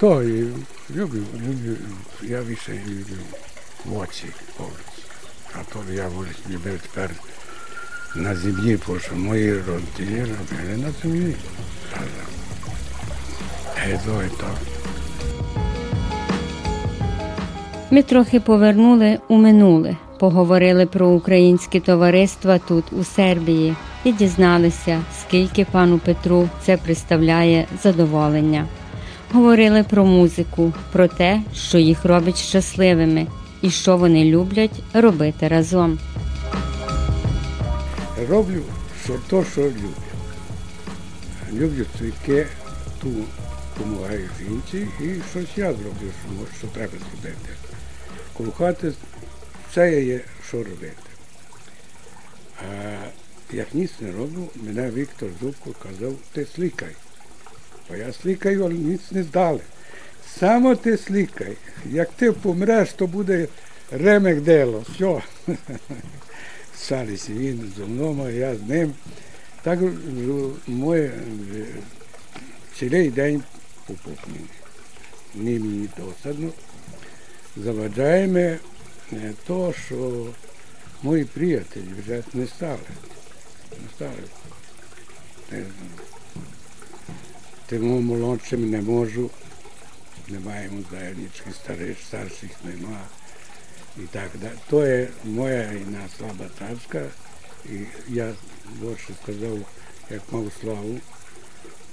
То 0.00 0.22
і 0.22 0.48
люблю, 0.90 1.24
люблю, 1.34 1.76
я 2.22 2.42
більше 2.42 2.72
люблю 2.86 3.16
voće, 3.84 4.26
povrće. 4.56 4.94
A 5.54 5.64
to 5.64 5.82
bi 5.82 5.94
ja 5.94 6.08
volio 6.08 6.32
ljubiti 6.48 6.88
per 6.94 7.10
na 8.14 8.34
zemlji, 8.34 8.78
pošto 8.78 9.16
moji 9.16 9.62
roditelji 9.62 10.20
robili 10.20 10.76
na 10.76 10.90
zemlji. 11.02 11.36
Da, 11.90 12.00
da. 12.00 12.24
E, 13.82 13.98
to 14.04 14.22
je 14.22 14.28
to. 14.28 14.73
Ми 17.90 18.02
трохи 18.02 18.40
повернули 18.40 19.18
у 19.28 19.36
минуле, 19.36 19.96
поговорили 20.18 20.86
про 20.86 21.08
українські 21.08 21.80
товариства 21.80 22.58
тут, 22.58 22.84
у 22.92 23.04
Сербії, 23.04 23.74
і 24.04 24.12
дізналися, 24.12 25.02
скільки 25.20 25.66
пану 25.72 25.98
Петру 25.98 26.48
це 26.62 26.76
представляє 26.76 27.66
задоволення. 27.82 28.66
Говорили 29.32 29.82
про 29.82 30.04
музику, 30.04 30.72
про 30.92 31.08
те, 31.08 31.42
що 31.54 31.78
їх 31.78 32.04
робить 32.04 32.38
щасливими, 32.38 33.26
і 33.62 33.70
що 33.70 33.96
вони 33.96 34.24
люблять 34.24 34.82
робити 34.94 35.48
разом. 35.48 35.98
Роблю 38.30 38.62
що 39.04 39.18
то, 39.28 39.44
що 39.44 39.60
люблю. 39.60 39.90
Люблю 41.52 41.84
цвітки, 41.98 42.46
ту 43.02 43.08
допомагаю 43.78 44.28
жінці 44.40 44.88
і 45.00 45.20
щось 45.30 45.48
я 45.56 45.72
зроблю, 45.72 46.10
що 46.58 46.66
треба 46.66 46.92
зробити. 46.92 47.48
Коло 48.36 48.74
все 49.70 50.02
є, 50.02 50.20
що 50.48 50.56
робити. 50.56 50.92
А 52.58 52.96
як 53.52 53.74
ніц 53.74 53.90
не 54.00 54.12
роблю, 54.12 54.48
мене 54.54 54.90
Віктор 54.90 55.28
Зубко 55.40 55.70
казав, 55.82 56.14
ти 56.32 56.46
слікай. 56.54 56.96
Бо 57.88 57.96
я 57.96 58.12
слікаю, 58.12 58.64
але 58.64 58.74
ніц 58.74 59.00
не 59.10 59.22
здали. 59.22 59.60
Само 60.38 60.74
ти 60.74 60.96
слікай. 60.96 61.56
Як 61.86 62.10
ти 62.16 62.32
помреш, 62.32 62.92
то 62.92 63.06
буде 63.06 63.48
ремек 63.90 64.40
дело. 64.40 64.84
Все. 64.94 65.22
Старися 66.76 67.32
він 67.32 67.72
зо 67.76 67.86
мною, 67.86 68.22
а 68.26 68.30
я 68.30 68.56
з 68.56 68.62
ним. 68.62 68.94
Так 69.62 69.82
е, 69.82 69.90
моє 70.66 71.02
е, 71.02 71.66
цілий 72.78 73.10
день 73.10 73.42
попутний. 73.86 74.40
Не 75.34 75.50
мені 75.50 75.88
досадно. 75.98 76.50
Заважаємо 77.57 78.37
е, 78.39 78.59
то, 79.47 79.73
що 79.85 80.27
мої 81.03 81.25
приятелі 81.25 81.85
вже 81.99 82.23
не 82.33 82.47
стали. 82.47 82.79
Не 83.71 83.89
стали. 83.95 84.23
Е, 85.51 85.65
Тим 87.67 88.05
молодшим 88.05 88.69
не 88.69 88.81
можу. 88.81 89.29
Не 90.27 90.39
маємо 90.39 90.83
заjedničkih 90.91 91.53
старих, 91.53 91.97
старших 92.07 92.51
нема. 92.63 93.01
І 93.97 94.01
так 94.01 94.29
далі. 94.41 94.53
То 94.69 94.87
є 94.87 95.07
моя 95.23 95.71
одна 95.81 96.09
слаба 96.17 96.45
тачка. 96.59 97.05
І 97.65 97.75
я 98.07 98.33
більше 98.81 99.13
сказав, 99.23 99.57
як 100.09 100.21
мав 100.31 100.51
славу, 100.61 100.99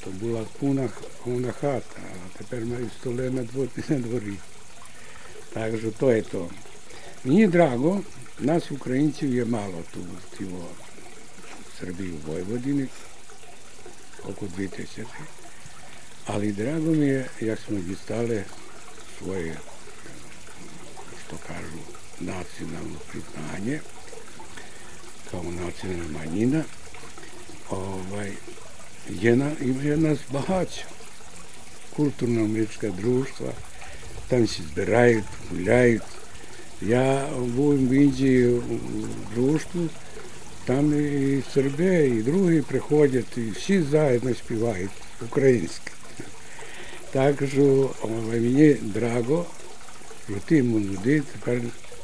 то 0.04 0.10
була 0.10 0.44
повна, 0.60 0.88
повна 1.24 1.52
хата, 1.52 2.00
а 2.02 2.38
тепер 2.38 2.64
маю 2.64 2.90
столи 3.00 3.30
на 3.30 3.42
дворі, 3.42 4.38
То 5.99 6.13
є 6.13 6.21
то. 6.21 6.49
Мені 7.23 7.47
драго, 7.47 8.01
нас 8.39 8.71
українців 8.71 9.35
є 9.35 9.45
мало 9.45 9.83
тут, 9.93 10.03
в 10.03 10.37
цього 10.37 10.67
Srbiji 11.81 12.11
u 12.11 12.17
Vojvodini, 12.27 12.87
oko 14.23 14.47
2000. 14.47 15.05
Ali 16.25 16.51
drago 16.51 16.91
mi 16.91 17.05
je, 17.05 17.29
jak 17.41 17.59
smo 17.59 17.77
distale 17.79 18.43
svoje, 19.17 19.57
što 21.25 21.35
kažu, 21.47 21.81
nacionalno 22.19 22.99
priznanje, 23.11 23.79
kao 25.31 25.43
nacionalna 25.43 26.19
manjina, 26.19 26.63
ovaj, 27.69 28.31
je, 29.09 29.35
na, 29.35 29.51
je 29.83 29.97
nas 29.97 30.19
bahaća. 30.29 30.85
Kulturno-američka 31.95 32.89
društva, 32.89 33.53
zbiraju, 34.39 35.23
guljajú. 35.49 35.99
Ja 36.81 37.27
budem 37.37 37.87
vidjeti 37.87 38.47
u 38.47 38.61
društvu, 39.35 39.89
там 40.65 40.93
і 40.93 41.43
Серби, 41.53 42.07
і 42.07 42.21
другі 42.21 42.61
приходять, 42.61 43.37
і 43.37 43.51
всі 43.51 43.81
заедно 43.81 44.33
співають 44.33 44.91
українське. 45.21 45.91
Так 47.11 47.35
о, 47.59 48.07
мені 48.07 48.73
драго, 48.73 49.45
що 50.25 50.33
тим 50.45 50.79
люди 50.79 51.23
тепер 51.33 51.61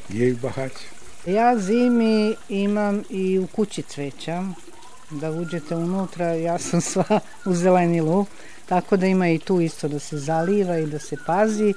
є 0.10 0.26
їх 0.26 0.42
багато. 0.42 0.80
Ja 1.26 1.58
zimi 1.58 2.36
imam 2.50 3.04
i 3.10 3.40
u 3.40 3.48
kući 3.48 3.82
cveća, 3.82 4.46
da 5.12 5.32
uđete 5.32 5.76
unutra, 5.76 6.34
ja 6.34 6.60
sam 6.60 6.82
sva 6.82 7.20
u 7.46 7.54
zelenilu, 7.54 8.26
tako 8.66 8.98
da 8.98 9.06
ima 9.06 9.28
i 9.28 9.40
tu 9.40 9.62
isto 9.62 9.88
da 9.88 10.00
se 10.00 10.18
zaliva 10.18 10.78
i 10.78 10.86
da 10.86 11.00
se 11.00 11.16
pazi. 11.26 11.74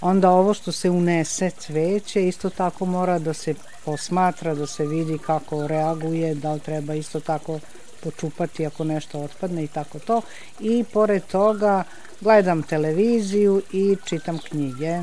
Onda 0.00 0.30
ovo 0.30 0.54
što 0.54 0.72
se 0.72 0.90
unese 0.90 1.50
cveće, 1.50 2.28
isto 2.28 2.50
tako 2.50 2.86
mora 2.86 3.18
da 3.18 3.32
se 3.34 3.54
posmatra, 3.84 4.54
da 4.54 4.66
se 4.66 4.86
vidi 4.86 5.18
kako 5.18 5.66
reaguje, 5.66 6.34
da 6.34 6.52
li 6.52 6.60
treba 6.60 6.94
isto 6.94 7.20
tako 7.20 7.60
počupati 8.02 8.66
ako 8.66 8.84
nešto 8.84 9.20
otpadne 9.20 9.64
i 9.64 9.68
tako 9.68 9.98
to. 9.98 10.22
I 10.60 10.84
pored 10.92 11.22
toga 11.26 11.84
gledam 12.20 12.62
televiziju 12.62 13.62
i 13.72 13.96
čitam 14.04 14.38
knjige. 14.38 15.02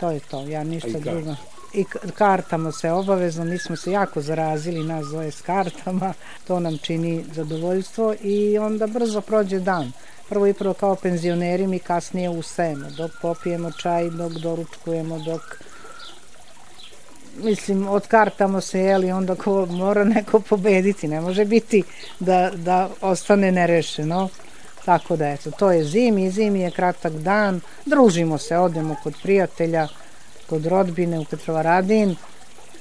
To 0.00 0.10
je 0.10 0.20
to, 0.20 0.46
ja 0.46 0.64
ništa 0.64 0.98
drugo. 0.98 1.34
I 1.74 1.84
kartama 2.14 2.72
se 2.72 2.90
obavezno, 2.90 3.44
mi 3.44 3.58
smo 3.58 3.76
se 3.76 3.92
jako 3.92 4.20
zarazili 4.20 4.84
nas 4.84 5.04
zove 5.06 5.30
s 5.30 5.40
kartama, 5.40 6.14
to 6.46 6.60
nam 6.60 6.78
čini 6.78 7.24
zadovoljstvo 7.34 8.14
i 8.22 8.58
onda 8.58 8.86
brzo 8.86 9.20
prođe 9.20 9.60
dan. 9.60 9.92
Prvo 10.28 10.46
i 10.46 10.54
prvo 10.54 10.74
kao 10.74 10.94
penzioneri 10.94 11.66
mi 11.66 11.78
kasnije 11.78 12.28
ustajemo, 12.28 12.90
dok 12.96 13.10
popijemo 13.22 13.70
čaj, 13.70 14.10
dok 14.10 14.32
doručkujemo, 14.32 15.18
dok 15.18 15.42
mislim, 17.42 17.88
odkartamo 17.88 18.60
se, 18.60 18.80
jeli, 18.80 19.12
onda 19.12 19.34
ko 19.34 19.66
mora 19.66 20.04
neko 20.04 20.40
pobediti, 20.40 21.08
ne 21.08 21.20
može 21.20 21.44
biti 21.44 21.82
da, 22.20 22.50
da 22.54 22.88
ostane 23.00 23.52
nerešeno. 23.52 24.28
Tako 24.84 25.16
da, 25.16 25.28
eto, 25.28 25.50
to 25.50 25.72
je 25.72 25.84
zimi, 25.84 26.30
zimi 26.30 26.60
je 26.60 26.70
kratak 26.70 27.12
dan, 27.12 27.60
družimo 27.86 28.38
se, 28.38 28.56
odemo 28.56 28.96
kod 29.02 29.14
prijatelja, 29.22 29.88
kod 30.46 30.66
rodbine 30.66 31.18
u 31.18 31.24
Petrovaradin 31.24 32.16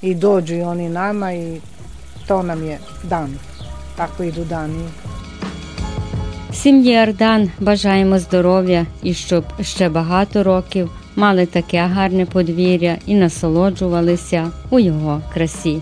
i 0.01 0.15
dođu 0.15 0.55
i 0.55 0.61
oni 0.61 0.89
nama 0.89 1.33
i 1.33 1.61
to 2.27 2.43
nam 2.43 2.63
je 2.63 2.79
dan. 3.03 3.39
Tako 3.97 4.23
idu 4.23 4.45
dani. 4.45 5.14
Сім'ї 6.55 6.95
Ардан 6.95 7.51
бажаємо 7.59 8.19
здоров'я 8.19 8.85
і 9.03 9.13
щоб 9.13 9.43
ще 9.61 9.89
багато 9.89 10.43
років 10.43 10.91
мали 11.15 11.45
таке 11.45 11.81
гарне 11.81 12.25
подвір'я 12.25 12.97
і 13.05 13.15
насолоджувалися 13.15 14.51
у 14.69 14.79
його 14.79 15.21
красі. 15.33 15.81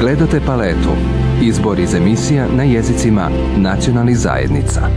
Gledate 0.00 0.40
paletu. 0.46 1.19
Izbor 1.42 1.80
iz 1.80 1.94
emisija 1.94 2.46
na 2.56 2.62
jezicima 2.62 3.30
nacionalnih 3.56 4.18
zajednica. 4.18 4.88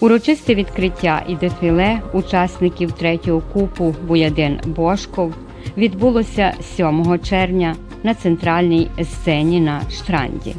Урочисте 0.00 0.54
відкриття 0.54 1.22
і 1.28 1.34
дефіле 1.34 2.00
учасників 2.12 2.92
третього 2.92 3.42
купу 3.52 3.94
Буядин 4.06 4.60
Бошков 4.66 5.34
відбулося 5.76 6.52
7 6.76 7.18
червня 7.18 7.76
на 8.02 8.14
центральній 8.14 8.90
сцені 9.04 9.60
на 9.60 9.80
Штранді. 9.90 10.54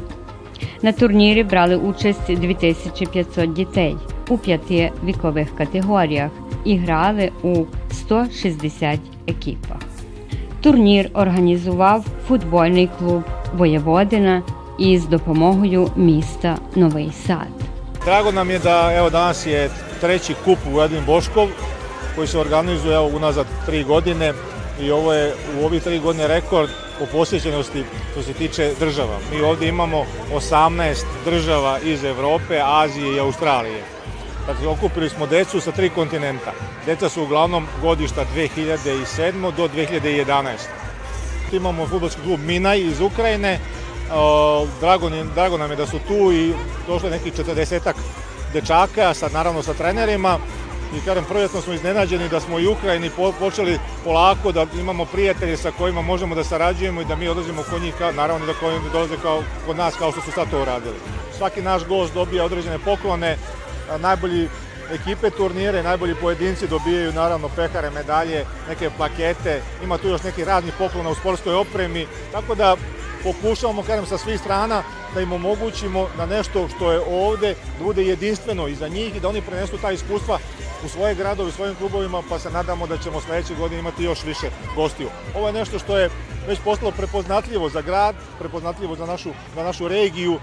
На 0.82 0.92
турнірі 0.92 1.42
брали 1.42 1.76
участь 1.76 2.34
2500 2.34 3.52
дітей 3.52 3.96
у 4.28 4.38
п'яти 4.38 4.90
вікових 5.04 5.56
категоріях 5.56 6.30
і 6.64 6.76
грали 6.76 7.30
у 7.42 7.64
160 7.92 9.00
екіпах. 9.26 9.78
Турнір 10.60 11.10
організував 11.14 12.04
футбольний 12.28 12.88
клуб 12.98 13.22
Воєводина 13.54 14.42
із 14.78 15.06
допомогою 15.06 15.90
міста 15.96 16.58
Новий 16.76 17.12
Сад. 17.26 17.48
Drago 18.06 18.32
nam 18.32 18.50
je 18.50 18.58
da 18.58 18.92
evo 18.98 19.10
danas 19.10 19.46
je 19.46 19.70
treći 20.00 20.34
kup 20.44 20.58
u 20.66 20.70
Vojvodin 20.70 21.04
Boškov 21.06 21.48
koji 22.16 22.28
se 22.28 22.38
organizuje 22.38 22.94
evo 22.94 23.10
unazad 23.16 23.46
tri 23.66 23.84
godine 23.84 24.32
i 24.82 24.90
ovo 24.90 25.12
je 25.12 25.34
u 25.60 25.66
ovih 25.66 25.82
tri 25.82 25.98
godine 25.98 26.28
rekord 26.28 26.70
po 26.98 27.06
posjećenosti 27.06 27.84
što 28.12 28.22
se 28.22 28.32
tiče 28.32 28.72
država. 28.80 29.18
Mi 29.32 29.40
ovdje 29.40 29.68
imamo 29.68 30.04
18 30.34 31.04
država 31.24 31.78
iz 31.84 32.04
Europe, 32.04 32.60
Azije 32.64 33.16
i 33.16 33.20
Australije. 33.20 33.82
Dakle, 34.46 34.68
okupili 34.68 35.08
smo 35.08 35.26
decu 35.26 35.60
sa 35.60 35.72
tri 35.72 35.90
kontinenta. 35.90 36.52
Deca 36.86 37.08
su 37.08 37.22
uglavnom 37.22 37.66
godišta 37.82 38.24
2007. 38.34 39.56
do 39.56 39.68
2011. 39.68 40.44
Imamo 41.52 41.86
futbolski 41.86 42.22
klub 42.22 42.40
Minaj 42.40 42.80
iz 42.80 43.00
Ukrajine. 43.00 43.58
O, 44.14 44.66
Drago, 44.80 45.10
drago 45.34 45.58
nam 45.58 45.70
je 45.70 45.76
da 45.76 45.86
su 45.86 45.98
tu 46.08 46.32
i 46.32 46.52
došlo 46.86 47.08
je 47.08 47.16
nekih 47.16 47.32
40 47.32 47.92
dečaka, 48.52 49.14
sad 49.14 49.32
naravno 49.32 49.62
sa 49.62 49.74
trenerima. 49.74 50.38
I 50.96 51.00
kažem, 51.04 51.24
prvjetno 51.28 51.60
smo 51.60 51.72
iznenađeni 51.72 52.28
da 52.28 52.40
smo 52.40 52.58
i 52.58 52.66
Ukrajini 52.66 53.10
po- 53.10 53.32
počeli 53.32 53.78
polako, 54.04 54.52
da 54.52 54.66
imamo 54.80 55.04
prijatelje 55.04 55.56
sa 55.56 55.70
kojima 55.70 56.02
možemo 56.02 56.34
da 56.34 56.44
sarađujemo 56.44 57.00
i 57.00 57.04
da 57.04 57.16
mi 57.16 57.28
odlazimo 57.28 57.62
kod 57.70 57.82
njih, 57.82 57.94
naravno 58.16 58.46
da 58.46 58.54
koji 58.54 58.78
dolaze 58.92 59.16
kao, 59.22 59.42
kod 59.66 59.76
nas 59.76 59.94
kao 59.94 60.12
što 60.12 60.20
su 60.20 60.32
sad 60.32 60.50
to 60.50 60.62
uradili. 60.62 60.96
Svaki 61.38 61.62
naš 61.62 61.84
gost 61.84 62.14
dobija 62.14 62.44
određene 62.44 62.78
poklone, 62.78 63.36
najbolji 63.98 64.48
ekipe 64.92 65.30
turnire, 65.30 65.82
najbolji 65.82 66.14
pojedinci 66.14 66.66
dobijaju 66.68 67.12
naravno 67.12 67.48
pehare, 67.56 67.90
medalje, 67.90 68.44
neke 68.68 68.90
plakete, 68.96 69.62
ima 69.84 69.98
tu 69.98 70.08
još 70.08 70.22
neki 70.22 70.44
radni 70.44 70.72
poklona 70.78 71.10
u 71.10 71.14
sportskoj 71.14 71.54
opremi, 71.54 72.06
tako 72.32 72.54
da 72.54 72.76
pokušavamo, 73.22 73.82
kažem, 73.82 74.06
sa 74.06 74.18
svih 74.18 74.40
strana 74.40 74.82
da 75.14 75.20
im 75.20 75.32
omogućimo 75.32 76.08
da 76.16 76.26
nešto 76.26 76.68
što 76.76 76.92
je 76.92 77.00
ovde 77.10 77.54
da 77.78 77.84
bude 77.84 78.04
jedinstveno 78.04 78.68
i 78.68 78.74
za 78.74 78.88
njih 78.88 79.16
i 79.16 79.20
da 79.20 79.28
oni 79.28 79.42
prenesu 79.42 79.78
ta 79.78 79.92
iskustva 79.92 80.38
u 80.84 80.88
svoje 80.88 81.14
gradove, 81.14 81.48
u 81.48 81.52
svojim 81.52 81.74
klubovima, 81.74 82.22
pa 82.28 82.38
se 82.38 82.50
nadamo 82.50 82.86
da 82.86 82.98
ćemo 82.98 83.20
sledeće 83.20 83.54
godine 83.54 83.80
imati 83.80 84.04
još 84.04 84.24
više 84.24 84.50
gostiju. 84.76 85.08
Ovo 85.34 85.46
je 85.46 85.52
nešto 85.52 85.78
što 85.78 85.98
je 85.98 86.10
već 86.48 86.58
postalo 86.64 86.90
prepoznatljivo 86.90 87.68
za 87.68 87.80
grad, 87.82 88.14
prepoznatljivo 88.38 88.96
za 88.96 89.06
našu, 89.06 89.30
za 89.54 89.62
našu 89.62 89.88
regiju, 89.88 90.38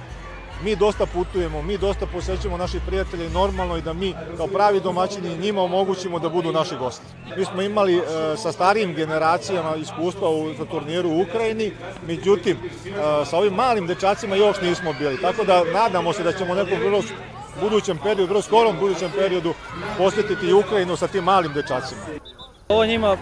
mi 0.64 0.76
dosta 0.76 1.06
putujemo, 1.06 1.62
mi 1.62 1.78
dosta 1.78 2.06
posećujemo 2.06 2.58
naših 2.58 2.82
prijatelja 2.88 3.26
i 3.26 3.30
normalno 3.30 3.78
i 3.78 3.82
da 3.82 3.94
mi 3.94 4.14
kao 4.38 4.48
pravi 4.48 4.80
domaćini 4.80 5.38
njima 5.38 5.62
omogućimo 5.62 6.20
da 6.20 6.30
budu 6.30 6.52
naši 6.52 6.76
gosti. 6.76 7.06
Mi 7.38 7.46
smo 7.46 7.62
imali 7.62 7.98
e, 7.98 8.02
sa 8.38 8.52
starijim 8.52 8.94
generacijama 8.94 9.76
iskustva 9.76 10.30
u, 10.30 10.54
za 10.54 10.66
turniru 10.66 11.10
u 11.10 11.22
Ukrajini, 11.22 11.72
međutim 12.08 12.58
e, 12.58 13.26
sa 13.26 13.38
ovim 13.38 13.54
malim 13.54 13.88
dečacima 13.88 14.36
još 14.36 14.62
nismo 14.62 14.94
bili, 14.94 15.22
tako 15.22 15.44
da 15.44 15.64
nadamo 15.74 16.14
se 16.14 16.24
da 16.24 16.34
ćemo 16.34 16.56
nekom 16.56 16.80
vrlo 16.80 17.02
budućem 17.62 17.98
periodu, 17.98 18.26
vrlo 18.26 18.42
skorom 18.42 18.76
budućem 18.80 19.12
periodu 19.18 19.54
posjetiti 19.98 20.54
Ukrajinu 20.54 20.96
sa 20.96 21.08
tim 21.08 21.24
malim 21.24 21.54
dečacima. 21.54 22.02
Ovo 22.70 22.86
njima 22.86 23.18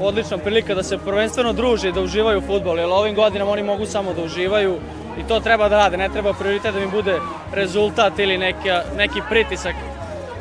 odlična 0.00 0.38
prilika 0.38 0.74
da 0.74 0.82
se 0.82 0.98
prvenstveno 0.98 1.52
druže 1.52 1.88
i 1.88 1.92
da 1.92 2.00
uživaju 2.00 2.38
u 2.38 2.46
futbol, 2.46 2.78
jer 2.78 2.88
ovim 2.88 3.14
godinama 3.14 3.50
oni 3.50 3.62
mogu 3.62 3.86
samo 3.86 4.12
da 4.12 4.22
uživaju 4.22 4.78
i 5.18 5.28
to 5.28 5.40
treba 5.40 5.68
da 5.68 5.76
rade, 5.76 5.96
ne 5.96 6.08
treba 6.08 6.32
prioritet 6.32 6.74
da 6.74 6.80
im 6.80 6.90
bude 6.90 7.20
rezultat 7.52 8.18
ili 8.18 8.38
neka, 8.38 8.82
neki 8.96 9.20
pritisak 9.28 9.74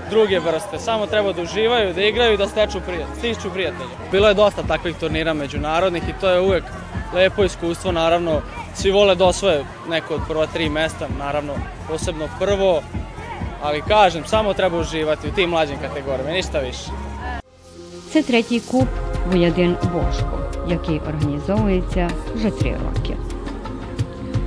druge 0.10 0.40
vrste. 0.40 0.80
Samo 0.80 1.06
treba 1.06 1.34
da 1.34 1.42
uživaju, 1.42 1.94
da 1.94 2.02
igraju 2.02 2.34
i 2.34 2.38
da 2.38 2.48
steču 2.48 2.82
prijatelje, 2.82 3.16
stiču 3.18 3.50
prijatelje. 3.54 3.90
Bilo 4.12 4.28
je 4.28 4.34
dosta 4.34 4.64
takvih 4.64 4.96
turnira 4.96 5.34
međunarodnih 5.34 6.04
i 6.10 6.14
to 6.22 6.30
je 6.30 6.40
uvek 6.40 6.64
lepo 7.14 7.44
iskustvo, 7.44 7.92
naravno 7.92 8.42
svi 8.74 8.92
vole 8.92 9.16
da 9.16 9.26
osvoje 9.26 9.66
neko 9.90 10.16
od 10.16 10.22
prva 10.28 10.48
tri 10.48 10.70
mesta, 10.70 11.08
наравно 11.20 11.54
posebno 11.88 12.28
prvo, 12.40 12.82
ali 13.66 13.82
kažem, 13.82 14.24
само 14.26 14.54
треба 14.54 14.78
uživati 14.80 15.28
u 15.28 15.32
tim 15.32 15.50
mlađim 15.50 15.78
kategorijama, 15.82 16.32
ništa 16.32 16.60
više. 16.60 16.90
Це 18.10 18.24
третій 18.24 18.60
куб 18.60 18.88
Воядин 19.32 19.76
Бошко, 19.94 20.40
який 20.70 21.00
організовується 21.00 22.10
вже 22.36 22.50
три 22.50 22.72
роки. 22.72 23.18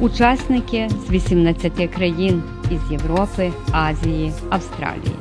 Учасники 0.00 0.88
з 1.06 1.10
18 1.10 1.72
країн 1.94 2.42
із 2.70 2.92
Європи, 2.92 3.52
Азії, 3.72 4.32
Австралії. 4.50 5.14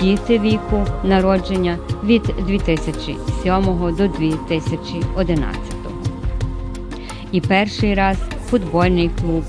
Діти 0.00 0.38
віку 0.38 0.86
народження 1.04 1.78
від 2.04 2.22
2007 2.22 3.94
до 3.96 4.08
2011. 4.08 5.56
І 7.32 7.40
перший 7.40 7.94
раз 7.94 8.16
футбольний 8.50 9.10
клуб 9.20 9.44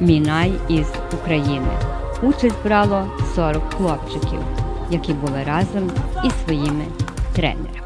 Мінай 0.00 0.52
із 0.68 0.86
України. 1.12 1.89
Участь 2.22 2.62
брало 2.64 3.06
40 3.34 3.74
хлопчиків, 3.74 4.40
які 4.90 5.12
були 5.12 5.44
разом 5.44 5.90
із 6.24 6.32
своїми 6.44 6.84
тренерами. 7.34 7.79